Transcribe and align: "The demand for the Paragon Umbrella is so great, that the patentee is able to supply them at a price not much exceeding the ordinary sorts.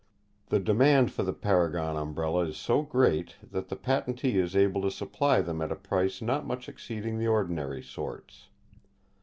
"The 0.47 0.59
demand 0.59 1.11
for 1.11 1.21
the 1.21 1.31
Paragon 1.31 1.95
Umbrella 1.95 2.45
is 2.47 2.57
so 2.57 2.81
great, 2.81 3.35
that 3.43 3.69
the 3.69 3.75
patentee 3.75 4.39
is 4.39 4.55
able 4.55 4.81
to 4.81 4.89
supply 4.89 5.41
them 5.41 5.61
at 5.61 5.71
a 5.71 5.75
price 5.75 6.23
not 6.23 6.43
much 6.43 6.67
exceeding 6.67 7.19
the 7.19 7.27
ordinary 7.27 7.83
sorts. 7.83 8.47